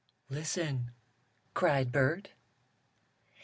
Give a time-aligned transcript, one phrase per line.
[0.31, 0.89] "Listen!"
[1.53, 2.29] cried Bert.